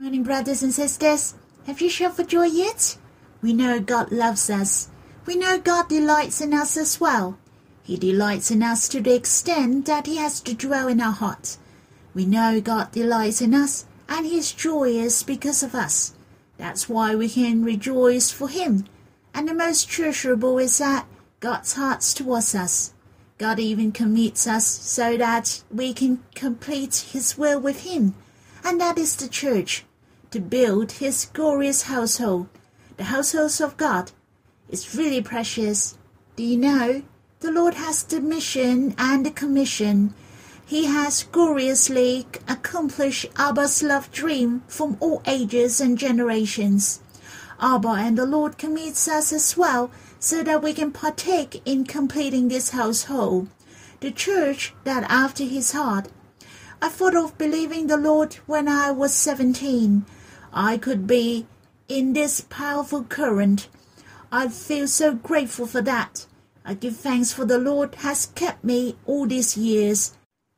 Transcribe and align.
Morning, 0.00 0.22
brothers 0.22 0.62
and 0.62 0.72
sisters. 0.72 1.34
Have 1.66 1.80
you 1.80 1.90
shouted 1.90 2.14
for 2.14 2.22
joy 2.22 2.44
yet? 2.44 2.96
We 3.42 3.52
know 3.52 3.80
God 3.80 4.12
loves 4.12 4.48
us. 4.48 4.90
We 5.26 5.34
know 5.34 5.58
God 5.58 5.88
delights 5.88 6.40
in 6.40 6.54
us 6.54 6.76
as 6.76 7.00
well. 7.00 7.36
He 7.82 7.96
delights 7.96 8.52
in 8.52 8.62
us 8.62 8.88
to 8.90 9.00
the 9.00 9.16
extent 9.16 9.86
that 9.86 10.06
He 10.06 10.18
has 10.18 10.40
to 10.42 10.54
dwell 10.54 10.86
in 10.86 11.00
our 11.00 11.12
hearts. 11.12 11.58
We 12.14 12.26
know 12.26 12.60
God 12.60 12.92
delights 12.92 13.40
in 13.42 13.52
us 13.52 13.86
and 14.08 14.24
He 14.24 14.38
is 14.38 14.52
joyous 14.52 15.24
because 15.24 15.64
of 15.64 15.74
us. 15.74 16.14
That's 16.58 16.88
why 16.88 17.16
we 17.16 17.28
can 17.28 17.64
rejoice 17.64 18.30
for 18.30 18.48
Him. 18.48 18.84
And 19.34 19.48
the 19.48 19.52
most 19.52 19.88
treasurable 19.88 20.58
is 20.58 20.78
that 20.78 21.08
God's 21.40 21.72
hearts 21.72 22.14
towards 22.14 22.54
us. 22.54 22.94
God 23.36 23.58
even 23.58 23.90
commits 23.90 24.46
us 24.46 24.64
so 24.64 25.16
that 25.16 25.64
we 25.72 25.92
can 25.92 26.22
complete 26.36 27.08
His 27.10 27.36
will 27.36 27.58
with 27.58 27.82
Him, 27.82 28.14
and 28.62 28.80
that 28.80 28.96
is 28.96 29.16
the 29.16 29.28
church 29.28 29.84
to 30.30 30.40
build 30.40 30.92
his 30.92 31.26
glorious 31.32 31.82
household, 31.82 32.48
the 32.96 33.04
households 33.04 33.60
of 33.60 33.76
God. 33.76 34.12
It's 34.68 34.94
really 34.94 35.22
precious. 35.22 35.96
Do 36.36 36.42
you 36.44 36.56
know? 36.56 37.02
The 37.40 37.50
Lord 37.50 37.74
has 37.74 38.02
the 38.02 38.20
mission 38.20 38.94
and 38.98 39.24
the 39.24 39.30
commission. 39.30 40.14
He 40.66 40.84
has 40.84 41.22
gloriously 41.22 42.26
accomplished 42.46 43.26
Abba's 43.38 43.82
love 43.82 44.10
dream 44.12 44.64
from 44.68 44.98
all 45.00 45.22
ages 45.26 45.80
and 45.80 45.96
generations. 45.96 47.00
Abba 47.60 47.88
and 47.88 48.18
the 48.18 48.26
Lord 48.26 48.58
commits 48.58 49.08
us 49.08 49.32
as 49.32 49.56
well 49.56 49.90
so 50.20 50.42
that 50.42 50.62
we 50.62 50.74
can 50.74 50.92
partake 50.92 51.62
in 51.64 51.84
completing 51.84 52.48
this 52.48 52.70
household, 52.70 53.48
the 54.00 54.10
church 54.10 54.74
that 54.84 55.04
after 55.08 55.44
his 55.44 55.72
heart. 55.72 56.08
I 56.82 56.88
thought 56.88 57.16
of 57.16 57.38
believing 57.38 57.86
the 57.86 57.96
Lord 57.96 58.34
when 58.46 58.68
I 58.68 58.90
was 58.90 59.14
seventeen. 59.14 60.04
I 60.52 60.78
could 60.78 61.06
be 61.06 61.46
in 61.88 62.12
this 62.12 62.40
powerful 62.40 63.04
current. 63.04 63.68
I 64.30 64.48
feel 64.48 64.88
so 64.88 65.14
grateful 65.14 65.66
for 65.66 65.82
that. 65.82 66.26
I 66.64 66.74
give 66.74 66.96
thanks 66.96 67.32
for 67.32 67.44
the 67.44 67.58
Lord 67.58 67.94
has 67.96 68.26
kept 68.26 68.62
me 68.62 68.96
all 69.06 69.26
these 69.26 69.56
years, 69.56 70.12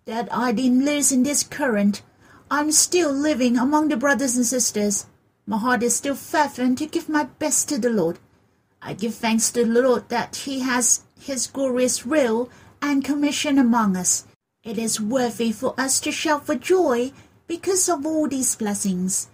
that 0.07 0.29
I 0.33 0.51
didn't 0.53 0.85
lose 0.85 1.13
in 1.13 1.23
this 1.23 1.45
current. 1.45 2.03
I'm 2.51 2.73
still 2.73 3.13
living 3.13 3.57
among 3.57 3.89
the 3.89 3.97
brothers 3.97 4.37
and 4.37 4.45
sisters. 4.45 5.07
My 5.47 5.59
heart 5.59 5.85
is 5.85 5.95
still 5.95 6.17
fervent 6.17 6.79
to 6.79 6.87
give 6.87 7.09
my 7.09 7.25
best 7.25 7.69
to 7.69 7.79
the 7.79 7.91
Lord. 7.91 8.19
I 8.83 8.95
give 8.95 9.15
thanks 9.15 9.51
to 9.53 9.65
the 9.65 9.81
Lord 9.83 10.09
that 10.09 10.35
He 10.35 10.61
has 10.61 11.05
His 11.21 11.47
glorious 11.47 12.05
will 12.05 12.51
and 12.83 13.05
commission 13.05 13.57
among 13.59 13.97
us. 13.97 14.27
It 14.65 14.79
is 14.79 15.01
worthy 15.01 15.53
for 15.53 15.79
us 15.79 16.01
to 16.01 16.11
shout 16.11 16.45
for 16.45 16.55
joy 16.55 17.13
because 17.47 17.89
of 17.89 18.05
all 18.05 18.27
these 18.27 18.57
blessings. 18.57 19.29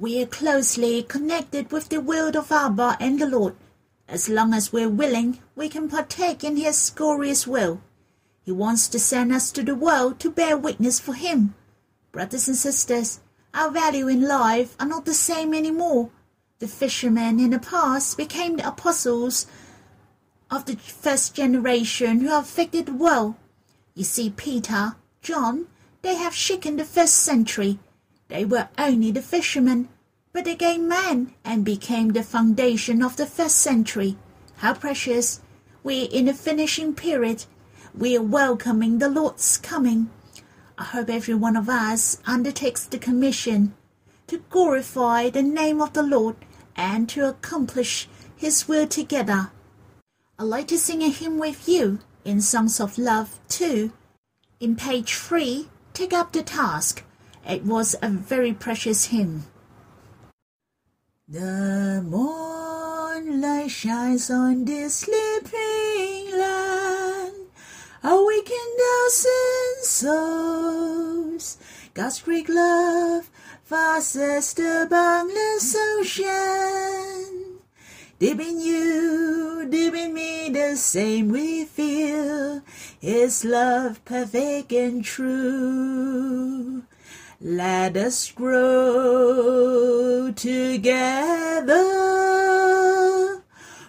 We 0.00 0.22
are 0.22 0.26
closely 0.26 1.02
connected 1.02 1.70
with 1.70 1.90
the 1.90 2.00
will 2.00 2.34
of 2.34 2.50
Abba 2.50 2.96
and 3.00 3.20
the 3.20 3.26
Lord. 3.26 3.54
As 4.08 4.30
long 4.30 4.54
as 4.54 4.72
we're 4.72 4.88
willing, 4.88 5.40
we 5.54 5.68
can 5.68 5.90
partake 5.90 6.42
in 6.42 6.56
His 6.56 6.88
glorious 6.88 7.46
will. 7.46 7.82
He 8.42 8.50
wants 8.50 8.88
to 8.88 8.98
send 8.98 9.30
us 9.30 9.52
to 9.52 9.62
the 9.62 9.74
world 9.74 10.18
to 10.20 10.30
bear 10.30 10.56
witness 10.56 10.98
for 10.98 11.12
Him. 11.12 11.54
Brothers 12.12 12.48
and 12.48 12.56
sisters, 12.56 13.20
our 13.52 13.70
value 13.70 14.08
in 14.08 14.26
life 14.26 14.74
are 14.80 14.86
not 14.86 15.04
the 15.04 15.12
same 15.12 15.52
anymore. 15.52 16.08
The 16.60 16.68
fishermen 16.68 17.38
in 17.38 17.50
the 17.50 17.58
past 17.58 18.16
became 18.16 18.56
the 18.56 18.68
apostles 18.68 19.46
of 20.50 20.64
the 20.64 20.76
first 20.76 21.34
generation 21.34 22.20
who 22.20 22.28
have 22.28 22.44
affected 22.44 22.86
the 22.86 22.94
world. 22.94 23.34
You 23.94 24.04
see, 24.04 24.30
Peter, 24.30 24.96
John, 25.20 25.66
they 26.00 26.14
have 26.14 26.34
shaken 26.34 26.78
the 26.78 26.86
first 26.86 27.16
century. 27.16 27.78
They 28.30 28.44
were 28.44 28.68
only 28.78 29.10
the 29.10 29.22
fishermen, 29.22 29.88
but 30.32 30.44
they 30.44 30.54
became 30.54 30.86
men 30.86 31.34
and 31.44 31.64
became 31.64 32.10
the 32.10 32.22
foundation 32.22 33.02
of 33.02 33.16
the 33.16 33.26
first 33.26 33.56
century. 33.56 34.16
How 34.58 34.74
precious! 34.74 35.40
We're 35.82 36.08
in 36.12 36.26
the 36.26 36.34
finishing 36.34 36.94
period. 36.94 37.44
We 37.92 38.16
are 38.16 38.22
welcoming 38.22 38.98
the 38.98 39.08
Lord's 39.08 39.58
coming. 39.58 40.10
I 40.78 40.84
hope 40.84 41.10
every 41.10 41.34
one 41.34 41.56
of 41.56 41.68
us 41.68 42.22
undertakes 42.24 42.84
the 42.84 42.98
commission 42.98 43.74
to 44.28 44.44
glorify 44.48 45.28
the 45.28 45.42
name 45.42 45.82
of 45.82 45.92
the 45.92 46.04
Lord 46.04 46.36
and 46.76 47.08
to 47.08 47.28
accomplish 47.28 48.08
His 48.36 48.68
will 48.68 48.86
together. 48.86 49.50
I'd 50.38 50.44
like 50.44 50.68
to 50.68 50.78
sing 50.78 51.02
a 51.02 51.08
hymn 51.08 51.38
with 51.38 51.68
you 51.68 51.98
in 52.24 52.40
Songs 52.40 52.78
of 52.78 52.96
Love 52.96 53.40
too. 53.48 53.92
In 54.60 54.76
page 54.76 55.14
3, 55.16 55.68
take 55.94 56.12
up 56.12 56.32
the 56.32 56.42
task. 56.42 57.02
It 57.48 57.64
was 57.64 57.96
a 58.02 58.08
very 58.08 58.52
precious 58.52 59.06
hymn. 59.06 59.44
The 61.28 62.02
moonlight 62.04 63.70
shines 63.70 64.30
on 64.30 64.64
this 64.64 64.94
sleeping 65.06 66.38
land, 66.38 67.34
awaken 68.02 68.70
thousand 69.10 69.82
souls. 69.82 71.58
God's 71.94 72.22
great 72.22 72.48
love, 72.48 73.30
vast 73.66 74.16
as 74.16 74.54
the 74.54 74.86
boundless 74.88 75.76
ocean. 75.98 77.58
Deep 78.18 78.40
in 78.40 78.60
you, 78.60 79.66
deep 79.68 79.94
in 79.94 80.14
me, 80.14 80.50
the 80.50 80.76
same 80.76 81.30
we 81.30 81.64
feel. 81.64 82.62
His 83.00 83.44
love 83.44 84.04
perfect 84.04 84.72
and 84.72 85.04
true. 85.04 86.82
Let 87.42 87.96
us 87.96 88.30
grow 88.32 90.30
together 90.32 91.74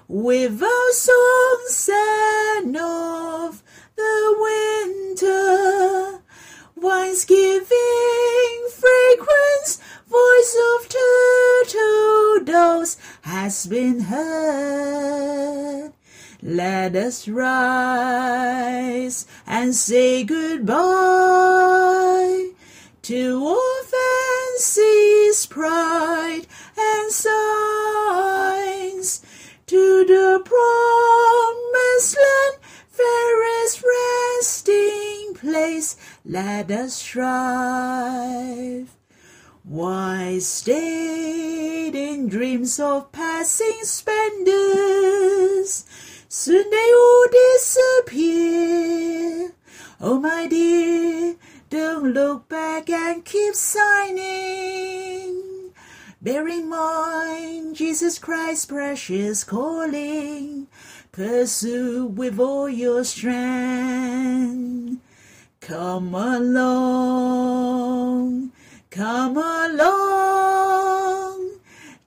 with 0.08 0.64
our 0.64 0.92
songs 0.94 1.90
and 1.92 2.78
of 2.78 3.62
the 3.98 4.36
winter, 4.40 6.22
wines 6.78 7.26
giving 7.26 8.70
fragrance, 8.74 9.82
voice 10.08 10.58
of 10.76 10.88
turtle 10.88 12.46
doves 12.46 12.96
has 13.24 13.68
been 13.68 14.00
heard. 14.00 15.92
Let 16.42 16.96
us 16.96 17.28
rise 17.28 17.66
and 19.46 19.76
say 19.76 20.24
goodbye 20.24 21.42
to 23.12 23.46
all 23.46 23.82
pride 25.52 26.48
and 26.78 27.12
signs, 27.12 29.22
to 29.68 30.06
the 30.06 30.42
promised 30.46 32.18
land, 32.18 32.58
fairest 32.88 33.84
resting 33.84 35.34
place, 35.34 35.98
let 36.24 36.72
us 36.72 36.96
strive. 36.96 38.96
Why 39.64 40.40
stayed 40.40 41.96
in 41.96 42.30
dreams 42.30 42.80
of 42.80 43.12
passing 43.12 43.84
splendors? 43.84 45.86
Soon 46.30 46.70
they 46.70 46.94
all 46.94 47.28
disappear. 47.28 48.32
Oh, 50.00 50.18
my 50.18 50.48
dear, 50.48 51.36
don't 51.72 52.14
look 52.14 52.48
back 52.50 52.90
and 52.90 53.24
keep 53.24 53.56
signing. 53.56 55.42
Bear 56.22 56.46
in 56.50 56.68
mind 56.68 57.78
Jesus 57.78 58.20
Christ's 58.20 58.66
precious 58.66 59.46
calling. 59.46 60.68
Pursue 61.14 62.08
with 62.08 62.38
all 62.40 62.68
your 62.68 63.06
strength. 63.06 65.00
Come 65.62 66.14
along, 66.14 66.52
come 68.90 69.38
along. 69.38 71.52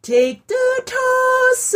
Take 0.03 0.47
the 0.47 0.83
toss 0.85 1.75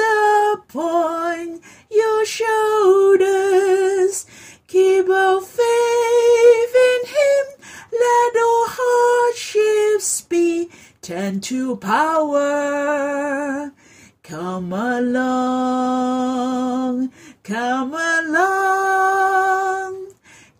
upon 0.53 1.63
your 1.91 2.27
shoulders. 2.27 4.27
Keep 4.67 5.09
our 5.09 5.41
be 11.09 11.15
turned 11.15 11.43
to 11.43 11.77
power. 11.77 13.73
Come 14.23 14.73
along, 14.73 15.23
come 17.43 17.95
along. 17.95 19.29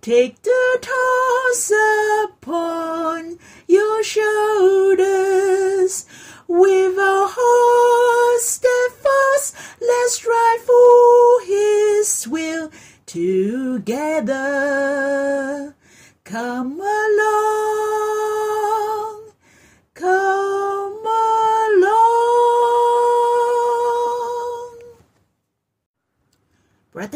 Take 0.01 0.41
the 0.43 0.79
toss 0.81 1.73
upon 2.25 3.39
your 3.67 4.03
shoulders. 4.03 5.57
With 6.47 6.99
our 6.99 7.29
hearts 7.31 8.47
steadfast, 8.47 9.55
let's 9.83 10.15
strive 10.15 10.63
for 10.63 11.43
His 11.45 12.27
will 12.27 12.71
together. 13.05 14.39
Come 16.25 16.78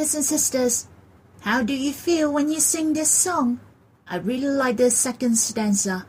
Brothers 0.03 0.15
and 0.17 0.25
sisters, 0.25 0.89
how 1.43 1.63
do 1.63 1.73
you 1.73 1.93
feel 1.93 2.33
when 2.33 2.51
you 2.51 2.59
sing 2.59 2.93
this 2.93 3.09
song? 3.09 3.61
I 4.09 4.17
really 4.17 4.49
like 4.49 4.79
the 4.79 4.91
second 4.91 5.37
stanza. 5.37 6.07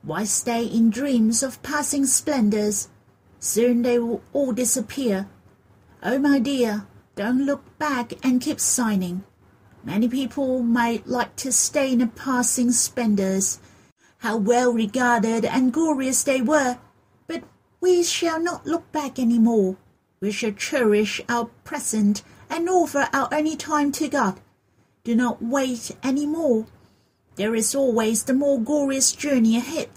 Why 0.00 0.24
stay 0.24 0.64
in 0.64 0.88
dreams 0.88 1.42
of 1.42 1.62
passing 1.62 2.06
splendors? 2.06 2.88
Soon 3.40 3.82
they 3.82 3.98
will 3.98 4.22
all 4.32 4.52
disappear. 4.52 5.28
Oh, 6.02 6.18
my 6.18 6.38
dear, 6.38 6.86
don't 7.16 7.44
look 7.44 7.78
back 7.78 8.14
and 8.24 8.40
keep 8.40 8.60
signing. 8.60 9.24
Many 9.84 10.08
people 10.08 10.62
might 10.62 11.06
like 11.06 11.36
to 11.44 11.52
stay 11.52 11.92
in 11.92 11.98
the 11.98 12.06
passing 12.06 12.72
splendors. 12.72 13.60
How 14.20 14.38
well 14.38 14.72
regarded 14.72 15.44
and 15.44 15.70
glorious 15.70 16.22
they 16.22 16.40
were, 16.40 16.78
but 17.26 17.42
we 17.78 18.04
shall 18.04 18.40
not 18.40 18.64
look 18.64 18.90
back 18.90 19.18
any 19.18 19.38
more. 19.38 19.76
We 20.22 20.32
shall 20.32 20.52
cherish 20.52 21.20
our 21.28 21.50
present 21.64 22.22
and 22.50 22.68
offer 22.68 23.08
our 23.12 23.28
only 23.32 23.56
time 23.56 23.92
to 23.92 24.08
God. 24.08 24.40
Do 25.04 25.14
not 25.14 25.42
wait 25.42 25.96
any 26.02 26.26
more. 26.26 26.66
There 27.36 27.54
is 27.54 27.74
always 27.74 28.24
the 28.24 28.34
more 28.34 28.60
glorious 28.60 29.12
journey 29.12 29.56
ahead. 29.56 29.90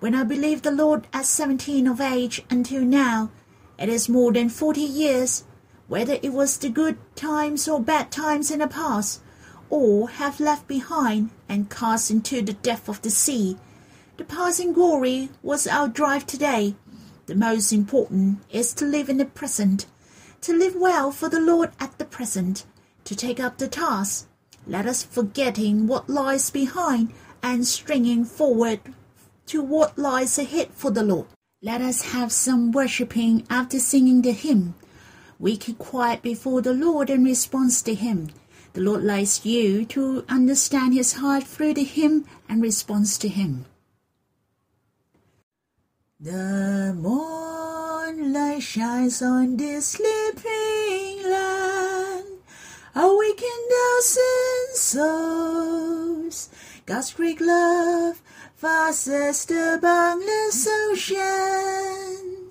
When 0.00 0.14
I 0.14 0.24
believed 0.24 0.62
the 0.62 0.70
Lord 0.70 1.06
at 1.12 1.26
seventeen 1.26 1.86
of 1.86 2.00
age 2.00 2.42
until 2.50 2.82
now, 2.82 3.30
it 3.78 3.88
is 3.88 4.08
more 4.08 4.32
than 4.32 4.48
forty 4.48 4.82
years, 4.82 5.44
whether 5.88 6.18
it 6.22 6.32
was 6.32 6.58
the 6.58 6.68
good 6.68 6.98
times 7.14 7.66
or 7.66 7.80
bad 7.80 8.10
times 8.10 8.50
in 8.50 8.58
the 8.58 8.68
past, 8.68 9.22
all 9.70 10.06
have 10.06 10.38
left 10.38 10.68
behind 10.68 11.30
and 11.48 11.70
cast 11.70 12.10
into 12.10 12.42
the 12.42 12.52
depth 12.52 12.88
of 12.88 13.02
the 13.02 13.10
sea. 13.10 13.56
The 14.16 14.24
passing 14.24 14.72
glory 14.72 15.30
was 15.42 15.66
our 15.66 15.88
drive 15.88 16.26
today. 16.26 16.74
The 17.26 17.34
most 17.34 17.72
important 17.72 18.40
is 18.50 18.72
to 18.74 18.84
live 18.84 19.08
in 19.08 19.16
the 19.16 19.24
present, 19.24 19.86
to 20.46 20.56
live 20.56 20.74
well 20.74 21.12
for 21.12 21.28
the 21.28 21.40
Lord 21.40 21.70
at 21.78 21.98
the 21.98 22.04
present, 22.04 22.64
to 23.04 23.14
take 23.14 23.38
up 23.38 23.58
the 23.58 23.68
task 23.68 24.26
let 24.66 24.86
us 24.86 25.04
forgetting 25.04 25.86
what 25.86 26.10
lies 26.10 26.50
behind 26.50 27.12
and 27.40 27.66
stringing 27.66 28.24
forward 28.24 28.80
to 29.46 29.62
what 29.62 29.96
lies 29.96 30.38
ahead 30.38 30.70
for 30.72 30.90
the 30.90 31.04
Lord. 31.04 31.26
Let 31.62 31.80
us 31.80 32.12
have 32.12 32.32
some 32.32 32.72
worshipping 32.72 33.46
after 33.48 33.78
singing 33.78 34.22
the 34.22 34.32
hymn. 34.32 34.74
We 35.38 35.56
keep 35.56 35.78
quiet 35.78 36.20
before 36.20 36.62
the 36.62 36.72
Lord 36.72 37.10
in 37.10 37.22
response 37.22 37.80
to 37.82 37.94
Him. 37.94 38.30
The 38.72 38.80
Lord 38.80 39.04
likes 39.04 39.46
you 39.46 39.84
to 39.86 40.24
understand 40.28 40.94
His 40.94 41.14
heart 41.14 41.44
through 41.44 41.74
the 41.74 41.84
hymn 41.84 42.24
and 42.48 42.60
response 42.60 43.16
to 43.18 43.28
Him. 43.28 43.66
The 46.18 46.96
moonlight 48.06 48.62
shines 48.62 49.20
on 49.20 49.56
this 49.56 49.98
sleeping 49.98 51.28
land 51.28 52.24
awaken 52.94 53.58
thousand 53.70 54.74
souls. 54.74 56.48
God's 56.86 57.12
great 57.12 57.40
love, 57.40 58.22
vast 58.58 59.08
as 59.08 59.44
the 59.46 59.80
boundless 59.82 60.68
ocean. 60.88 62.50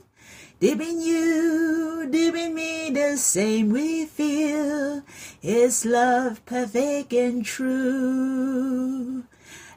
Deep 0.59 0.81
in 0.81 1.01
you, 1.01 2.05
deep 2.09 2.35
in 2.35 2.53
me, 2.53 2.89
the 2.89 3.15
same 3.15 3.69
we 3.69 4.05
feel. 4.05 5.03
His 5.39 5.85
love 5.85 6.45
perfect 6.45 7.13
and 7.13 7.45
true. 7.45 9.23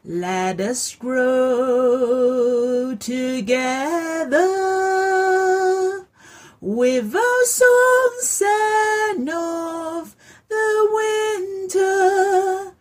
Let 0.04 0.60
us 0.60 0.96
grow 0.96 2.96
together 2.96 4.07
with 6.68 7.16
songs 7.46 8.42
and 8.44 9.30
of 9.30 10.14
the 10.50 10.88
winter. 10.92 12.74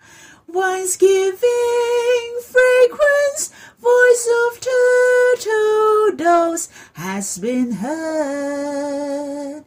Wines 0.45 0.97
giving 0.97 2.39
fragrance, 2.43 3.49
voice 3.79 4.27
of 4.43 4.59
turtle 4.59 6.17
doves 6.17 6.67
has 6.95 7.37
been 7.37 7.71
heard. 7.71 9.63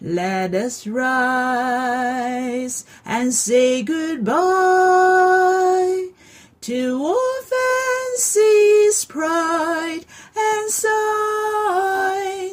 Let 0.00 0.54
us 0.54 0.86
rise 0.86 2.84
and 3.04 3.34
say 3.34 3.82
goodbye 3.82 4.34
to 6.60 7.02
all 7.04 7.42
fancy's 7.42 9.04
pride 9.04 10.06
and 10.36 10.70
signs 10.70 12.43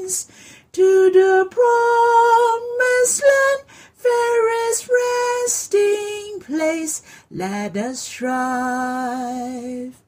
to 0.74 1.12
the 1.12 1.48
promised 1.52 3.24
land 3.24 3.64
fairest 3.94 4.90
resting 4.90 6.40
place, 6.40 7.02
let 7.30 7.76
us 7.76 8.00
strive. 8.00 10.02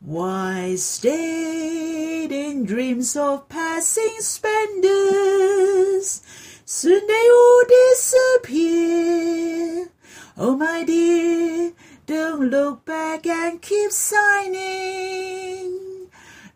Why 0.00 0.74
stayed 0.74 2.32
in 2.32 2.64
dreams 2.64 3.16
of 3.16 3.48
passing 3.48 4.16
splendors? 4.18 6.20
Soon 6.64 7.06
they 7.06 7.30
all 7.30 7.62
disappear. 7.68 9.88
Oh, 10.36 10.56
my 10.56 10.82
dear, 10.82 11.74
don't 12.06 12.50
look 12.50 12.84
back 12.84 13.24
and 13.26 13.62
keep 13.62 13.92
signing. 13.92 15.71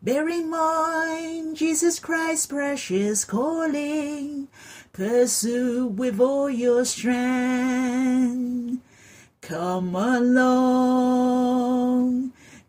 Bear 0.07 0.29
in 0.29 0.49
mind 0.49 1.57
Jesus 1.57 1.99
Christ's 1.99 2.47
precious 2.47 3.25
calling 3.25 4.47
Pursue 4.93 5.89
with 5.89 6.21
all 6.21 6.49
your 6.49 6.85
strength. 6.85 8.81
Come 9.41 9.97
along, 9.97 10.33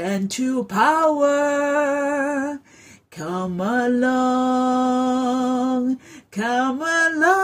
Turned 0.00 0.30
to 0.30 0.64
power. 0.64 2.58
Come 3.10 3.60
along, 3.60 4.00
come 6.30 6.80
along. 6.80 7.34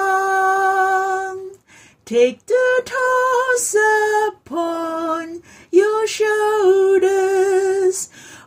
Take 2.07 2.47
the 2.47 2.83
toss 2.87 3.77
upon 4.29 5.43
your 5.71 6.07
shoulders. 6.07 6.39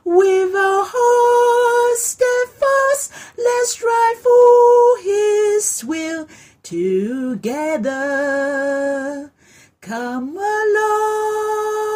With 0.03 0.55
our 0.55 0.85
hearts 0.91 2.03
steadfast, 2.03 3.13
let's 3.37 3.69
strive 3.73 4.17
for 4.17 4.97
His 5.03 5.85
will 5.85 6.27
together. 6.63 7.91
Come 9.81 10.35
along, 10.35 11.88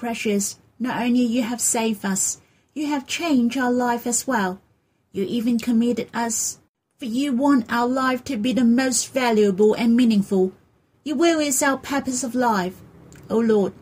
precious! 0.00 0.58
Not 0.78 1.02
only 1.02 1.20
you 1.20 1.42
have 1.42 1.60
saved 1.60 2.06
us, 2.06 2.40
you 2.72 2.86
have 2.86 3.06
changed 3.06 3.58
our 3.58 3.70
life 3.70 4.06
as 4.06 4.26
well. 4.26 4.58
You 5.12 5.24
even 5.24 5.58
committed 5.58 6.08
us, 6.14 6.58
for 6.96 7.04
you 7.04 7.34
want 7.34 7.70
our 7.70 7.86
life 7.86 8.24
to 8.24 8.38
be 8.38 8.54
the 8.54 8.64
most 8.64 9.12
valuable 9.12 9.74
and 9.74 9.94
meaningful. 9.94 10.54
Your 11.04 11.16
will 11.16 11.38
is 11.38 11.62
our 11.62 11.76
purpose 11.76 12.24
of 12.24 12.34
life. 12.34 12.80
O 13.28 13.36
oh 13.36 13.40
Lord, 13.40 13.74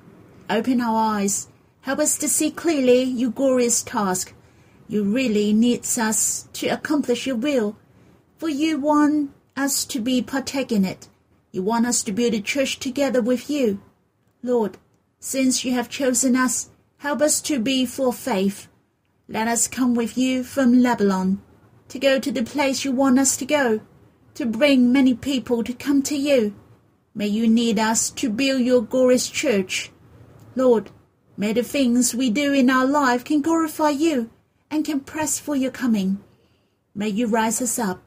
open 0.50 0.80
our 0.80 1.20
eyes. 1.20 1.46
Help 1.82 2.00
us 2.00 2.18
to 2.18 2.28
see 2.28 2.50
clearly 2.50 3.04
your 3.04 3.30
glorious 3.30 3.84
task. 3.84 4.34
You 4.88 5.04
really 5.04 5.52
need 5.52 5.86
us 5.98 6.48
to 6.54 6.66
accomplish 6.66 7.28
your 7.28 7.36
will, 7.36 7.76
for 8.38 8.48
you 8.48 8.80
want 8.80 9.30
us 9.56 9.84
to 9.84 10.00
be 10.00 10.20
partaking 10.20 10.78
in 10.78 10.84
it. 10.84 11.08
You 11.52 11.62
want 11.62 11.86
us 11.86 12.02
to 12.02 12.10
build 12.10 12.34
a 12.34 12.40
church 12.40 12.80
together 12.80 13.22
with 13.22 13.48
you. 13.48 13.80
Lord, 14.42 14.78
since 15.20 15.64
you 15.64 15.72
have 15.72 15.88
chosen 15.88 16.36
us, 16.36 16.70
help 16.98 17.20
us 17.20 17.40
to 17.42 17.58
be 17.58 17.84
full 17.84 18.12
faith. 18.12 18.68
Let 19.28 19.48
us 19.48 19.68
come 19.68 19.94
with 19.94 20.16
you 20.16 20.44
from 20.44 20.80
Lebanon, 20.80 21.42
to 21.88 21.98
go 21.98 22.18
to 22.18 22.32
the 22.32 22.42
place 22.42 22.84
you 22.84 22.92
want 22.92 23.18
us 23.18 23.36
to 23.38 23.44
go, 23.44 23.80
to 24.34 24.46
bring 24.46 24.92
many 24.92 25.14
people 25.14 25.64
to 25.64 25.72
come 25.72 26.02
to 26.04 26.16
you. 26.16 26.54
May 27.14 27.26
you 27.26 27.48
need 27.48 27.78
us 27.78 28.10
to 28.10 28.30
build 28.30 28.62
your 28.62 28.82
glorious 28.82 29.28
church. 29.28 29.90
Lord, 30.54 30.90
may 31.36 31.52
the 31.52 31.62
things 31.62 32.14
we 32.14 32.30
do 32.30 32.52
in 32.52 32.70
our 32.70 32.86
life 32.86 33.24
can 33.24 33.42
glorify 33.42 33.90
you 33.90 34.30
and 34.70 34.84
can 34.84 35.00
press 35.00 35.38
for 35.38 35.56
your 35.56 35.70
coming. 35.70 36.22
May 36.94 37.08
you 37.08 37.26
rise 37.26 37.60
us 37.60 37.78
up. 37.78 38.02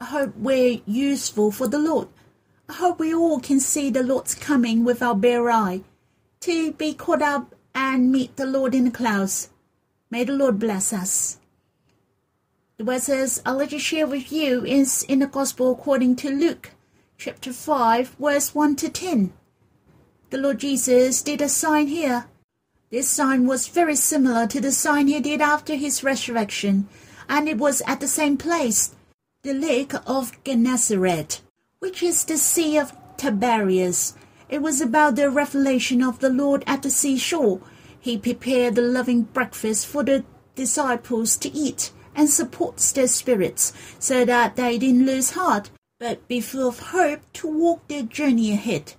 I 0.00 0.04
hope 0.04 0.36
we're 0.36 0.80
useful 0.86 1.50
for 1.50 1.66
the 1.66 1.78
Lord. 1.78 2.08
I 2.68 2.74
hope 2.74 2.98
we 2.98 3.14
all 3.14 3.40
can 3.40 3.60
see 3.60 3.88
the 3.88 4.02
Lord's 4.02 4.34
coming 4.34 4.84
with 4.84 5.02
our 5.02 5.14
bare 5.14 5.50
eye, 5.50 5.80
to 6.40 6.72
be 6.72 6.92
caught 6.92 7.22
up 7.22 7.54
and 7.74 8.12
meet 8.12 8.36
the 8.36 8.44
Lord 8.44 8.74
in 8.74 8.84
the 8.84 8.90
clouds. 8.90 9.48
May 10.10 10.24
the 10.24 10.34
Lord 10.34 10.58
bless 10.58 10.92
us. 10.92 11.38
The 12.76 12.84
verses 12.84 13.42
I'd 13.46 13.52
like 13.52 13.70
to 13.70 13.78
share 13.78 14.06
with 14.06 14.30
you 14.30 14.64
is 14.64 15.02
in 15.04 15.20
the 15.20 15.26
Gospel 15.26 15.72
according 15.72 16.16
to 16.16 16.30
Luke, 16.30 16.72
chapter 17.16 17.52
5, 17.52 18.16
verse 18.20 18.54
1 18.54 18.76
to 18.76 18.88
10. 18.88 19.32
The 20.30 20.38
Lord 20.38 20.58
Jesus 20.58 21.22
did 21.22 21.40
a 21.40 21.48
sign 21.48 21.86
here. 21.86 22.26
This 22.90 23.08
sign 23.08 23.46
was 23.46 23.68
very 23.68 23.96
similar 23.96 24.46
to 24.46 24.60
the 24.60 24.72
sign 24.72 25.08
he 25.08 25.20
did 25.20 25.40
after 25.40 25.74
his 25.74 26.04
resurrection, 26.04 26.86
and 27.28 27.48
it 27.48 27.58
was 27.58 27.82
at 27.86 28.00
the 28.00 28.08
same 28.08 28.36
place, 28.36 28.94
the 29.42 29.54
Lake 29.54 29.92
of 30.06 30.32
Gennesaret, 30.44 31.40
which 31.80 32.02
is 32.02 32.24
the 32.24 32.36
Sea 32.36 32.76
of 32.76 32.92
Tiberias. 33.16 34.14
It 34.48 34.62
was 34.62 34.80
about 34.80 35.16
the 35.16 35.30
revelation 35.30 36.02
of 36.02 36.18
the 36.18 36.30
Lord 36.30 36.64
at 36.66 36.82
the 36.82 36.90
seashore. 36.90 37.60
He 38.00 38.18
prepared 38.18 38.74
the 38.74 38.82
loving 38.82 39.22
breakfast 39.22 39.86
for 39.86 40.02
the 40.02 40.24
disciples 40.54 41.36
to 41.36 41.52
eat 41.52 41.92
and 42.16 42.28
supports 42.28 42.90
their 42.90 43.06
spirits 43.06 43.72
so 43.98 44.24
that 44.24 44.56
they 44.56 44.76
didn't 44.78 45.06
lose 45.06 45.30
heart, 45.30 45.70
but 46.00 46.26
be 46.26 46.40
full 46.40 46.68
of 46.68 46.80
hope 46.80 47.20
to 47.34 47.46
walk 47.46 47.86
their 47.86 48.02
journey 48.02 48.52
ahead. 48.52 48.94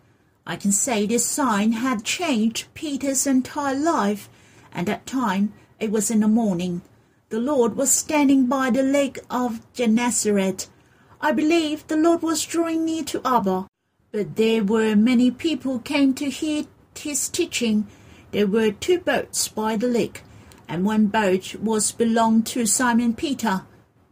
I 0.46 0.56
can 0.56 0.72
say 0.72 1.06
this 1.06 1.26
sign 1.26 1.74
had 1.74 2.06
changed 2.06 2.74
Peter's 2.74 3.28
entire 3.28 3.76
life, 3.76 4.30
and 4.72 4.88
that 4.88 5.06
time 5.06 5.54
it 5.80 5.92
was 5.92 6.10
in 6.10 6.22
the 6.22 6.28
morning. 6.28 6.82
The 7.30 7.40
Lord 7.40 7.76
was 7.76 7.92
standing 7.92 8.46
by 8.46 8.70
the 8.70 8.84
lake 8.84 9.20
of 9.30 9.62
Gennesaret. 9.74 10.68
I 11.22 11.34
believe 11.34 11.86
the 11.88 11.98
Lord 11.98 12.22
was 12.22 12.46
drawing 12.46 12.86
near 12.86 13.04
to 13.04 13.22
Abba, 13.26 13.68
but 14.14 14.38
there 14.38 14.64
were 14.64 14.96
many 14.96 15.32
people 15.32 15.80
came 15.80 16.14
to 16.14 16.30
hear 16.30 16.64
his 16.98 17.28
teaching. 17.28 17.88
There 18.32 18.48
were 18.48 18.72
two 18.72 19.00
boats 19.00 19.50
by 19.50 19.76
the 19.76 19.90
lake, 19.90 20.24
and 20.70 20.86
one 20.86 21.08
boat 21.08 21.56
was 21.56 21.92
belonged 21.92 22.46
to 22.48 22.66
Simon 22.66 23.14
Peter. 23.16 23.64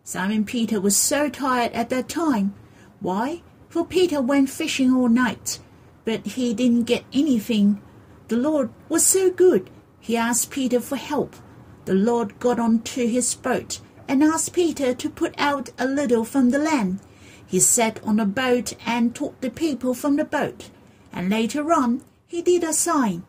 Simon 0.03 0.43
Peter 0.43 0.81
was 0.81 0.97
so 0.97 1.29
tired 1.29 1.71
at 1.71 1.89
that 1.91 2.09
time. 2.09 2.53
Why? 2.99 3.41
For 3.69 3.85
Peter 3.85 4.21
went 4.21 4.49
fishing 4.49 4.93
all 4.93 5.07
night, 5.07 5.59
but 6.03 6.25
he 6.25 6.53
didn't 6.53 6.83
get 6.83 7.05
anything. 7.13 7.81
The 8.27 8.37
Lord 8.37 8.69
was 8.89 9.05
so 9.05 9.31
good. 9.31 9.69
He 10.01 10.17
asked 10.17 10.51
Peter 10.51 10.81
for 10.81 10.97
help. 10.97 11.37
The 11.85 11.93
Lord 11.93 12.37
got 12.39 12.59
onto 12.59 13.07
his 13.07 13.33
boat 13.33 13.79
and 14.07 14.23
asked 14.23 14.53
Peter 14.53 14.93
to 14.93 15.09
put 15.09 15.33
out 15.37 15.69
a 15.77 15.85
little 15.85 16.23
from 16.23 16.49
the 16.49 16.59
land. 16.59 16.99
He 17.45 17.59
sat 17.59 18.01
on 18.03 18.19
a 18.19 18.25
boat 18.25 18.73
and 18.85 19.15
taught 19.15 19.39
the 19.41 19.49
people 19.49 19.93
from 19.93 20.15
the 20.15 20.25
boat, 20.25 20.69
and 21.13 21.29
later 21.29 21.71
on 21.73 22.01
he 22.25 22.41
did 22.41 22.63
a 22.63 22.73
sign. 22.73 23.23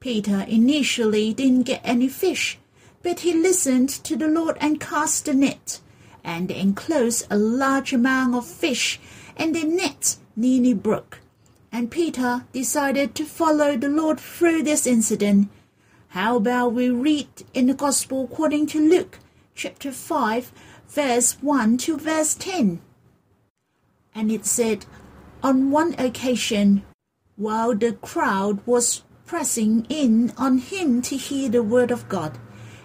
Peter 0.00 0.46
initially 0.48 1.34
didn't 1.34 1.64
get 1.64 1.82
any 1.84 2.08
fish, 2.08 2.58
but 3.02 3.20
he 3.20 3.34
listened 3.34 3.88
to 3.90 4.16
the 4.16 4.28
Lord 4.28 4.56
and 4.60 4.80
cast 4.80 5.26
the 5.26 5.34
net, 5.34 5.80
and 6.24 6.50
enclosed 6.50 7.26
a 7.30 7.36
large 7.36 7.92
amount 7.92 8.34
of 8.34 8.46
fish, 8.46 8.98
and 9.36 9.54
the 9.54 9.64
net 9.64 10.16
nearly 10.36 10.74
broke. 10.74 11.18
And 11.70 11.90
Peter 11.90 12.46
decided 12.52 13.14
to 13.14 13.24
follow 13.24 13.76
the 13.76 13.88
Lord 13.88 14.18
through 14.18 14.62
this 14.62 14.86
incident. 14.86 15.48
How 16.08 16.36
about 16.36 16.72
we 16.72 16.90
read 16.90 17.28
in 17.54 17.66
the 17.66 17.74
Gospel 17.74 18.24
according 18.24 18.66
to 18.68 18.80
Luke, 18.80 19.18
chapter 19.62 19.92
5, 19.92 20.52
verse 20.88 21.32
1 21.42 21.76
to 21.76 21.98
verse 21.98 22.34
10? 22.34 22.80
and 24.14 24.32
it 24.32 24.46
said, 24.46 24.86
On 25.42 25.70
one 25.70 25.94
occasion, 25.98 26.82
while 27.36 27.74
the 27.74 27.92
crowd 27.92 28.66
was 28.66 29.02
pressing 29.26 29.84
in 29.90 30.32
on 30.38 30.58
him 30.60 31.02
to 31.02 31.14
hear 31.14 31.50
the 31.50 31.62
word 31.62 31.90
of 31.90 32.08
God, 32.08 32.38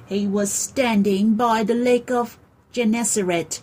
he 0.06 0.28
was 0.28 0.52
standing 0.52 1.36
by 1.36 1.64
the 1.64 1.74
lake 1.74 2.12
of 2.12 2.38
Gennesaret, 2.74 3.62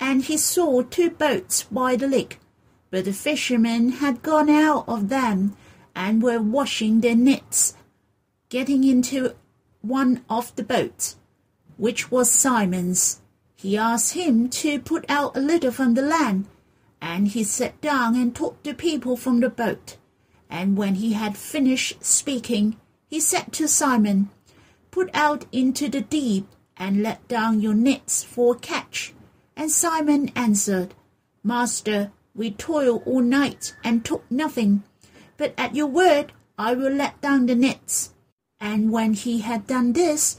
and 0.00 0.24
he 0.24 0.36
saw 0.36 0.82
two 0.82 1.10
boats 1.10 1.62
by 1.62 1.94
the 1.94 2.08
lake, 2.08 2.40
but 2.90 3.04
the 3.04 3.12
fishermen 3.12 3.92
had 4.02 4.20
gone 4.24 4.50
out 4.50 4.84
of 4.88 5.10
them 5.10 5.56
and 5.94 6.24
were 6.24 6.42
washing 6.42 7.02
their 7.02 7.14
nets. 7.14 7.74
Getting 8.48 8.82
into 8.82 9.36
one 9.80 10.24
of 10.28 10.56
the 10.56 10.64
boats, 10.64 11.14
which 11.78 12.10
was 12.10 12.30
Simon's, 12.30 13.20
he 13.56 13.78
asked 13.78 14.12
him 14.12 14.50
to 14.50 14.78
put 14.78 15.04
out 15.08 15.36
a 15.36 15.40
little 15.40 15.72
from 15.72 15.94
the 15.94 16.02
land 16.02 16.46
and 17.00 17.28
he 17.28 17.44
sat 17.44 17.80
down 17.80 18.14
and 18.16 18.34
taught 18.34 18.62
the 18.62 18.74
people 18.74 19.16
from 19.16 19.40
the 19.40 19.48
boat. 19.48 19.96
And 20.50 20.76
when 20.76 20.96
he 20.96 21.12
had 21.12 21.36
finished 21.36 22.04
speaking, 22.04 22.76
he 23.06 23.20
said 23.20 23.52
to 23.54 23.68
Simon, 23.68 24.30
Put 24.90 25.10
out 25.14 25.46
into 25.52 25.88
the 25.88 26.00
deep 26.00 26.46
and 26.76 27.02
let 27.02 27.26
down 27.28 27.60
your 27.60 27.74
nets 27.74 28.22
for 28.22 28.54
a 28.54 28.58
catch. 28.58 29.14
And 29.56 29.70
Simon 29.70 30.30
answered, 30.34 30.94
Master, 31.42 32.12
we 32.34 32.50
toil 32.50 33.02
all 33.04 33.20
night 33.20 33.74
and 33.82 34.04
took 34.04 34.28
nothing, 34.30 34.84
but 35.36 35.54
at 35.58 35.74
your 35.74 35.86
word 35.88 36.32
I 36.56 36.74
will 36.74 36.92
let 36.92 37.20
down 37.20 37.46
the 37.46 37.54
nets. 37.54 38.14
And 38.60 38.90
when 38.90 39.14
he 39.14 39.40
had 39.40 39.66
done 39.66 39.92
this, 39.92 40.38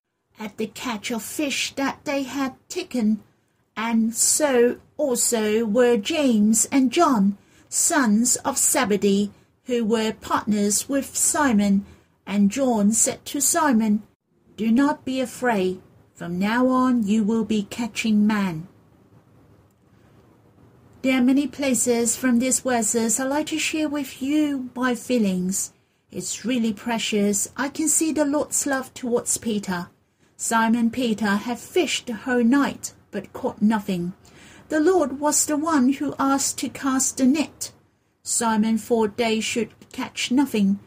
at 0.41 0.57
the 0.57 0.67
catch 0.67 1.11
of 1.11 1.21
fish 1.21 1.73
that 1.75 2.03
they 2.03 2.23
had 2.23 2.55
taken 2.67 3.21
and 3.77 4.13
so 4.13 4.77
also 4.97 5.65
were 5.65 5.97
James 5.97 6.67
and 6.71 6.91
John, 6.91 7.37
sons 7.69 8.35
of 8.37 8.57
Zebedee, 8.57 9.31
who 9.65 9.85
were 9.85 10.13
partners 10.13 10.89
with 10.89 11.15
Simon. 11.15 11.85
And 12.25 12.51
John 12.51 12.91
said 12.91 13.25
to 13.25 13.39
Simon, 13.39 14.03
Do 14.57 14.71
not 14.71 15.05
be 15.05 15.21
afraid. 15.21 15.81
From 16.13 16.37
now 16.37 16.67
on 16.67 17.07
you 17.07 17.23
will 17.23 17.45
be 17.45 17.63
catching 17.63 18.27
men. 18.27 18.67
There 21.01 21.17
are 21.17 21.23
many 21.23 21.47
places 21.47 22.15
from 22.15 22.37
these 22.37 22.59
verses 22.59 23.19
I'd 23.19 23.23
like 23.23 23.47
to 23.47 23.57
share 23.57 23.89
with 23.89 24.21
you 24.21 24.69
my 24.75 24.93
feelings. 24.93 25.73
It's 26.11 26.45
really 26.45 26.73
precious. 26.73 27.47
I 27.57 27.69
can 27.69 27.87
see 27.87 28.11
the 28.11 28.25
Lord's 28.25 28.67
love 28.67 28.93
towards 28.93 29.37
Peter. 29.37 29.89
Simon 30.43 30.89
Peter 30.89 31.35
had 31.35 31.59
fished 31.59 32.07
the 32.07 32.15
whole 32.15 32.43
night 32.43 32.93
but 33.11 33.31
caught 33.31 33.61
nothing. 33.61 34.13
The 34.69 34.79
Lord 34.79 35.19
was 35.19 35.45
the 35.45 35.55
one 35.55 35.93
who 35.93 36.15
asked 36.17 36.57
to 36.57 36.69
cast 36.69 37.17
the 37.17 37.27
net. 37.27 37.71
Simon 38.23 38.79
thought 38.79 39.17
they 39.17 39.39
should 39.39 39.69
catch 39.91 40.31
nothing, 40.31 40.79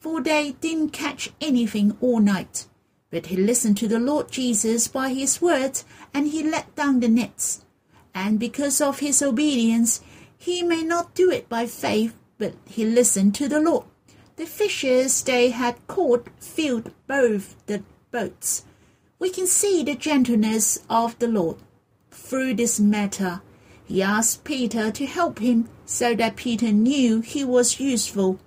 for 0.00 0.22
they 0.22 0.52
didn't 0.52 0.94
catch 0.94 1.28
anything 1.38 1.98
all 2.00 2.18
night. 2.18 2.66
But 3.10 3.26
he 3.26 3.36
listened 3.36 3.76
to 3.76 3.88
the 3.88 3.98
Lord 3.98 4.30
Jesus 4.30 4.88
by 4.88 5.10
his 5.10 5.38
words, 5.38 5.84
and 6.14 6.28
he 6.28 6.42
let 6.42 6.74
down 6.74 7.00
the 7.00 7.08
nets. 7.08 7.62
And 8.14 8.40
because 8.40 8.80
of 8.80 9.00
his 9.00 9.20
obedience, 9.20 10.00
he 10.38 10.62
may 10.62 10.82
not 10.82 11.14
do 11.14 11.30
it 11.30 11.50
by 11.50 11.66
faith, 11.66 12.16
but 12.38 12.54
he 12.64 12.86
listened 12.86 13.34
to 13.34 13.48
the 13.48 13.60
Lord. 13.60 13.84
The 14.36 14.46
fishes 14.46 15.22
they 15.22 15.50
had 15.50 15.86
caught 15.88 16.26
filled 16.40 16.90
both 17.06 17.54
the 17.66 17.82
boats 18.10 18.64
we 19.18 19.30
can 19.30 19.46
see 19.46 19.82
the 19.82 19.94
gentleness 19.94 20.78
of 20.90 21.18
the 21.18 21.28
Lord. 21.28 21.58
Through 22.10 22.54
this 22.54 22.80
matter, 22.80 23.42
he 23.84 24.02
asked 24.02 24.44
Peter 24.44 24.90
to 24.90 25.06
help 25.06 25.38
him 25.38 25.68
so 25.86 26.14
that 26.14 26.36
Peter 26.36 26.72
knew 26.72 27.20
he 27.20 27.44
was 27.44 27.80
useful, 27.80 28.40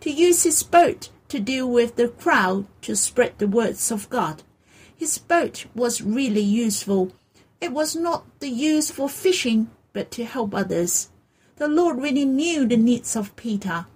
to 0.00 0.10
use 0.10 0.42
his 0.42 0.62
boat 0.62 1.10
to 1.28 1.38
deal 1.38 1.70
with 1.70 1.96
the 1.96 2.08
crowd 2.08 2.66
to 2.82 2.96
spread 2.96 3.38
the 3.38 3.46
words 3.46 3.90
of 3.90 4.10
God. 4.10 4.42
His 4.96 5.16
boat 5.18 5.66
was 5.74 6.02
really 6.02 6.40
useful. 6.40 7.12
It 7.60 7.72
was 7.72 7.94
not 7.94 8.24
the 8.40 8.48
use 8.48 8.90
for 8.90 9.08
fishing, 9.08 9.70
but 9.92 10.10
to 10.12 10.24
help 10.24 10.54
others. 10.54 11.08
The 11.56 11.68
Lord 11.68 11.98
really 11.98 12.24
knew 12.24 12.66
the 12.66 12.76
needs 12.76 13.16
of 13.16 13.36
Peter. 13.36 13.86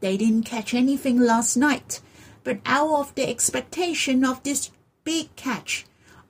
They 0.00 0.16
didn't 0.16 0.44
catch 0.44 0.74
anything 0.74 1.20
last 1.20 1.56
night, 1.56 2.00
but 2.44 2.60
out 2.64 3.00
of 3.00 3.14
the 3.14 3.28
expectation 3.28 4.24
of 4.24 4.42
this 4.42 4.70
big 5.08 5.34
catch. 5.36 5.86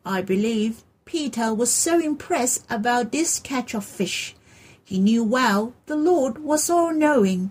I 0.06 0.22
believe 0.22 0.84
Peter 1.04 1.52
was 1.52 1.72
so 1.72 1.98
impressed 1.98 2.64
about 2.70 3.10
this 3.10 3.40
catch 3.40 3.74
of 3.74 3.84
fish. 3.84 4.36
He 4.84 5.00
knew 5.00 5.24
well 5.24 5.74
the 5.86 5.96
Lord 5.96 6.38
was 6.38 6.70
all 6.70 6.92
knowing. 6.94 7.50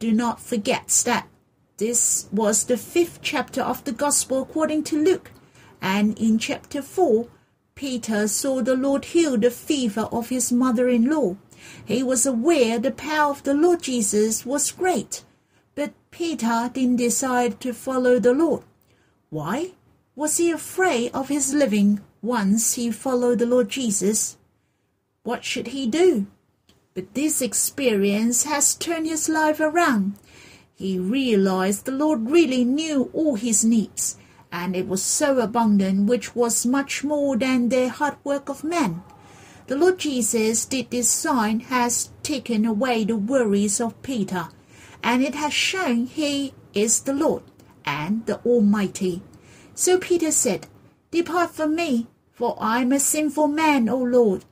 Do 0.00 0.10
not 0.10 0.40
forget 0.40 0.88
that 1.04 1.28
This 1.76 2.26
was 2.32 2.64
the 2.64 2.76
fifth 2.76 3.20
chapter 3.22 3.62
of 3.62 3.84
the 3.84 3.92
Gospel 3.92 4.42
according 4.42 4.82
to 4.84 5.00
Luke, 5.00 5.30
and 5.80 6.18
in 6.18 6.38
chapter 6.38 6.82
4, 6.82 7.28
Peter 7.74 8.26
saw 8.26 8.62
the 8.62 8.74
Lord 8.74 9.04
heal 9.04 9.36
the 9.36 9.50
fever 9.50 10.08
of 10.10 10.30
his 10.30 10.50
mother 10.50 10.88
in 10.88 11.10
law. 11.10 11.36
He 11.84 12.02
was 12.02 12.26
aware 12.26 12.78
the 12.78 12.90
power 12.90 13.30
of 13.30 13.42
the 13.42 13.54
Lord 13.54 13.82
Jesus 13.82 14.46
was 14.46 14.72
great, 14.72 15.22
but 15.74 15.92
Peter 16.10 16.70
didn't 16.72 16.96
decide 16.96 17.60
to 17.60 17.72
follow 17.74 18.18
the 18.18 18.32
Lord. 18.32 18.62
Why? 19.30 19.72
Was 20.16 20.38
he 20.38 20.50
afraid 20.50 21.10
of 21.12 21.28
his 21.28 21.52
living 21.52 22.00
once 22.22 22.72
he 22.72 22.90
followed 22.90 23.38
the 23.38 23.44
Lord 23.44 23.68
Jesus? 23.68 24.38
What 25.24 25.44
should 25.44 25.68
he 25.68 25.86
do? 25.86 26.26
But 26.94 27.12
this 27.12 27.42
experience 27.42 28.44
has 28.44 28.74
turned 28.74 29.06
his 29.06 29.28
life 29.28 29.60
around. 29.60 30.14
He 30.74 30.98
realized 30.98 31.84
the 31.84 31.92
Lord 31.92 32.30
really 32.30 32.64
knew 32.64 33.10
all 33.12 33.34
his 33.34 33.62
needs, 33.62 34.16
and 34.50 34.74
it 34.74 34.88
was 34.88 35.02
so 35.02 35.38
abundant, 35.38 36.08
which 36.08 36.34
was 36.34 36.64
much 36.64 37.04
more 37.04 37.36
than 37.36 37.68
the 37.68 37.90
hard 37.90 38.16
work 38.24 38.48
of 38.48 38.64
men. 38.64 39.02
The 39.66 39.76
Lord 39.76 39.98
Jesus 39.98 40.64
did 40.64 40.90
this 40.90 41.10
sign 41.10 41.60
has 41.60 42.08
taken 42.22 42.64
away 42.64 43.04
the 43.04 43.16
worries 43.16 43.82
of 43.82 44.00
Peter, 44.02 44.48
and 45.02 45.22
it 45.22 45.34
has 45.34 45.52
shown 45.52 46.06
he 46.06 46.54
is 46.72 47.02
the 47.02 47.12
Lord 47.12 47.42
and 47.84 48.24
the 48.24 48.38
Almighty. 48.46 49.20
So 49.78 49.98
Peter 49.98 50.30
said, 50.30 50.68
Depart 51.10 51.50
from 51.50 51.76
me, 51.76 52.06
for 52.32 52.56
I 52.58 52.80
am 52.80 52.92
a 52.92 52.98
sinful 52.98 53.48
man, 53.48 53.90
O 53.90 53.98
Lord. 53.98 54.46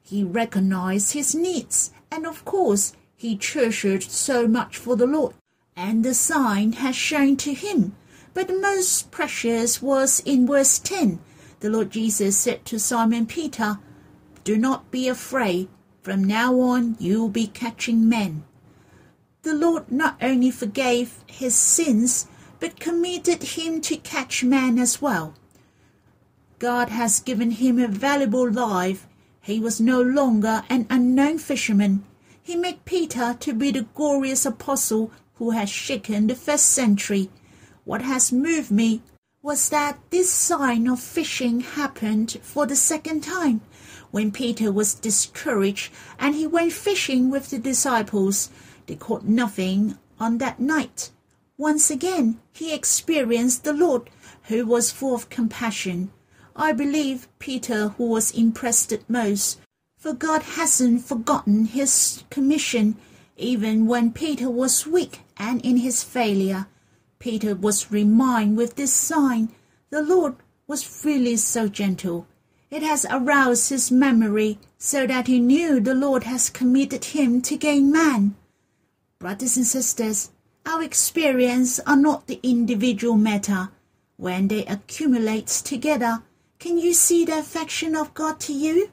He 0.00 0.22
recognized 0.22 1.14
his 1.14 1.34
needs, 1.34 1.90
and 2.12 2.24
of 2.24 2.44
course 2.44 2.92
he 3.16 3.36
treasured 3.36 4.04
so 4.04 4.46
much 4.46 4.76
for 4.76 4.94
the 4.94 5.06
Lord, 5.06 5.34
and 5.74 6.04
the 6.04 6.14
sign 6.14 6.74
has 6.74 6.94
shown 6.94 7.36
to 7.38 7.54
him. 7.54 7.96
But 8.34 8.46
the 8.46 8.58
most 8.58 9.10
precious 9.10 9.82
was 9.82 10.20
in 10.20 10.46
verse 10.46 10.78
10. 10.78 11.18
The 11.58 11.68
Lord 11.68 11.90
Jesus 11.90 12.36
said 12.36 12.64
to 12.66 12.78
Simon 12.78 13.26
Peter, 13.26 13.80
Do 14.44 14.56
not 14.56 14.92
be 14.92 15.08
afraid. 15.08 15.68
From 16.02 16.22
now 16.22 16.60
on 16.60 16.96
you 17.00 17.20
will 17.20 17.28
be 17.28 17.48
catching 17.48 18.08
men. 18.08 18.44
The 19.42 19.54
Lord 19.54 19.90
not 19.90 20.16
only 20.22 20.52
forgave 20.52 21.24
his 21.26 21.56
sins, 21.56 22.28
but 22.62 22.78
committed 22.78 23.42
him 23.42 23.80
to 23.80 23.96
catch 23.96 24.44
men 24.44 24.78
as 24.78 25.02
well. 25.02 25.34
God 26.60 26.90
has 26.90 27.18
given 27.18 27.50
him 27.50 27.80
a 27.80 27.88
valuable 27.88 28.48
life 28.48 29.08
he 29.42 29.58
was 29.58 29.80
no 29.80 30.00
longer 30.00 30.62
an 30.70 30.86
unknown 30.88 31.38
fisherman. 31.38 32.04
He 32.40 32.54
made 32.54 32.84
Peter 32.84 33.36
to 33.40 33.52
be 33.52 33.72
the 33.72 33.88
glorious 33.94 34.46
apostle 34.46 35.10
who 35.34 35.50
has 35.50 35.68
shaken 35.70 36.28
the 36.28 36.36
first 36.36 36.66
century. 36.66 37.30
What 37.82 38.02
has 38.02 38.30
moved 38.30 38.70
me 38.70 39.02
was 39.42 39.68
that 39.70 39.98
this 40.10 40.30
sign 40.30 40.86
of 40.86 41.00
fishing 41.00 41.62
happened 41.62 42.38
for 42.42 42.64
the 42.64 42.76
second 42.76 43.22
time 43.24 43.60
when 44.12 44.30
Peter 44.30 44.70
was 44.70 44.94
discouraged 44.94 45.92
and 46.16 46.36
he 46.36 46.46
went 46.46 46.72
fishing 46.72 47.28
with 47.28 47.50
the 47.50 47.58
disciples. 47.58 48.50
They 48.86 48.94
caught 48.94 49.24
nothing 49.24 49.98
on 50.20 50.38
that 50.38 50.60
night. 50.60 51.10
Once 51.62 51.92
again, 51.92 52.40
he 52.52 52.74
experienced 52.74 53.62
the 53.62 53.72
Lord, 53.72 54.10
who 54.48 54.66
was 54.66 54.90
full 54.90 55.14
of 55.14 55.30
compassion. 55.30 56.10
I 56.56 56.72
believe 56.72 57.28
Peter 57.38 57.90
who 57.90 58.06
was 58.08 58.32
impressed 58.32 58.92
most, 59.08 59.60
for 59.96 60.12
God 60.12 60.42
hasn't 60.42 61.04
forgotten 61.04 61.66
his 61.66 62.24
commission, 62.30 62.96
even 63.36 63.86
when 63.86 64.10
Peter 64.10 64.50
was 64.50 64.88
weak 64.88 65.20
and 65.36 65.64
in 65.64 65.76
his 65.76 66.02
failure. 66.02 66.66
Peter 67.20 67.54
was 67.54 67.92
reminded 67.92 68.56
with 68.56 68.74
this 68.74 68.92
sign, 68.92 69.52
the 69.90 70.02
Lord 70.02 70.34
was 70.66 71.04
really 71.04 71.36
so 71.36 71.68
gentle. 71.68 72.26
It 72.72 72.82
has 72.82 73.06
aroused 73.08 73.70
his 73.70 73.88
memory 73.88 74.58
so 74.78 75.06
that 75.06 75.28
he 75.28 75.38
knew 75.38 75.78
the 75.78 75.94
Lord 75.94 76.24
has 76.24 76.50
committed 76.50 77.04
him 77.04 77.40
to 77.42 77.56
gain 77.56 77.92
man. 77.92 78.34
Brothers 79.20 79.56
and 79.56 79.64
sisters, 79.64 80.32
our 80.64 80.82
experience 80.82 81.80
are 81.80 81.96
not 81.96 82.26
the 82.26 82.40
individual 82.42 83.16
matter. 83.16 83.70
When 84.16 84.48
they 84.48 84.64
accumulate 84.66 85.48
together, 85.48 86.22
can 86.58 86.78
you 86.78 86.92
see 86.92 87.24
the 87.24 87.38
affection 87.38 87.96
of 87.96 88.14
God 88.14 88.38
to 88.40 88.52
you? 88.52 88.90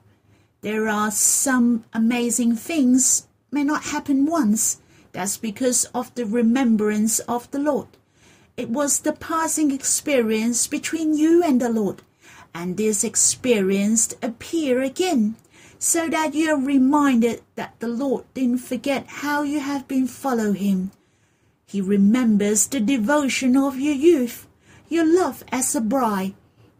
There 0.61 0.89
are 0.89 1.11
some 1.11 1.85
amazing 1.93 2.55
things 2.55 3.27
may 3.51 3.63
not 3.63 3.83
happen 3.83 4.25
once. 4.25 4.81
That's 5.11 5.37
because 5.37 5.85
of 5.93 6.13
the 6.15 6.25
remembrance 6.25 7.19
of 7.19 7.49
the 7.51 7.59
Lord. 7.59 7.87
It 8.57 8.69
was 8.69 8.99
the 8.99 9.13
passing 9.13 9.71
experience 9.71 10.67
between 10.67 11.15
you 11.15 11.43
and 11.43 11.61
the 11.61 11.69
Lord, 11.69 12.01
and 12.53 12.75
this 12.75 13.03
experience 13.03 14.13
appear 14.21 14.81
again, 14.81 15.35
so 15.77 16.09
that 16.09 16.33
you 16.33 16.51
are 16.51 16.59
reminded 16.59 17.41
that 17.55 17.79
the 17.79 17.87
Lord 17.87 18.25
didn't 18.33 18.59
forget 18.59 19.05
how 19.07 19.43
you 19.43 19.59
have 19.59 19.87
been 19.87 20.07
follow 20.07 20.51
Him. 20.51 20.91
He 21.69 21.81
remembers 21.81 22.65
the 22.65 22.79
devotion 22.79 23.55
of 23.55 23.79
your 23.79 23.93
youth, 23.93 24.47
your 24.87 25.05
love 25.05 25.43
as 25.51 25.75
a 25.75 25.81
bride, 25.81 26.33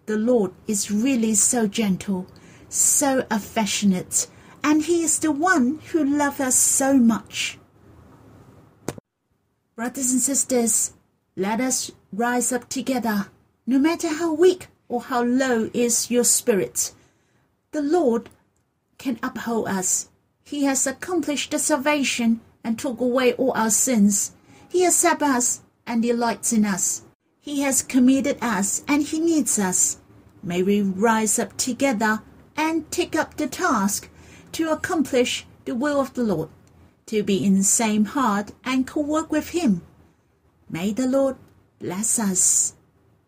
the 0.07 0.17
Lord 0.17 0.51
is 0.65 0.89
really 0.89 1.35
so 1.35 1.67
gentle, 1.67 2.25
so 2.69 3.23
affectionate, 3.29 4.25
and 4.63 4.81
He 4.81 5.03
is 5.03 5.19
the 5.19 5.31
one 5.31 5.77
who 5.91 6.03
loves 6.03 6.39
us 6.39 6.55
so 6.55 6.95
much. 6.95 7.59
Brothers 9.75 10.11
and 10.11 10.21
sisters, 10.21 10.93
let 11.35 11.61
us 11.61 11.91
rise 12.11 12.51
up 12.51 12.67
together, 12.67 13.27
no 13.67 13.77
matter 13.77 14.07
how 14.07 14.33
weak 14.33 14.69
or 14.87 15.01
how 15.01 15.21
low 15.23 15.69
is 15.71 16.09
your 16.09 16.23
spirit. 16.23 16.93
The 17.73 17.83
Lord 17.83 18.31
can 18.97 19.19
uphold 19.21 19.67
us. 19.67 20.09
He 20.43 20.63
has 20.63 20.87
accomplished 20.87 21.51
the 21.51 21.59
salvation 21.59 22.41
and 22.63 22.79
took 22.79 22.99
away 22.99 23.33
all 23.33 23.51
our 23.51 23.69
sins. 23.69 24.31
He 24.69 24.85
accepts 24.85 25.23
us 25.23 25.61
and 25.85 26.01
delights 26.01 26.53
in 26.53 26.63
us. 26.63 27.01
He 27.39 27.61
has 27.61 27.81
committed 27.81 28.37
us 28.41 28.83
and 28.87 29.03
He 29.03 29.19
needs 29.19 29.57
us. 29.57 29.97
May 30.43 30.63
we 30.63 30.81
rise 30.81 31.39
up 31.39 31.57
together 31.57 32.21
and 32.55 32.89
take 32.91 33.15
up 33.15 33.35
the 33.35 33.47
task 33.47 34.09
to 34.53 34.71
accomplish 34.71 35.45
the 35.65 35.75
will 35.75 35.99
of 35.99 36.13
the 36.13 36.23
Lord, 36.23 36.49
to 37.07 37.23
be 37.23 37.43
in 37.43 37.57
the 37.57 37.63
same 37.63 38.05
heart 38.05 38.51
and 38.63 38.85
co 38.85 39.01
work 39.01 39.31
with 39.31 39.49
Him. 39.49 39.81
May 40.69 40.91
the 40.93 41.07
Lord 41.07 41.35
bless 41.79 42.19
us. 42.19 42.75